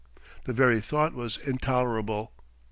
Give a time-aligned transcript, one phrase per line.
[0.45, 2.33] The very thought was intolerable....